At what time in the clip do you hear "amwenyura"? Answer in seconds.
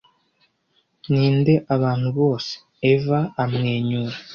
3.43-4.15